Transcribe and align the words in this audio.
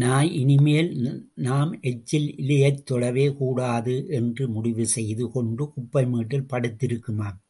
நாய், 0.00 0.30
இனிமேல் 0.32 0.88
நாம் 1.46 1.72
எச்சில் 1.80 2.28
இலையைத் 2.36 2.86
தொடவே 2.86 3.26
கூடாது 3.32 3.94
என்று 4.10 4.48
முடிவு 4.48 4.86
செய்து 4.86 5.26
கொண்டு 5.30 5.66
குப்பை 5.74 6.04
மேட்டில் 6.06 6.48
படுத்திருக்குமாம். 6.50 7.38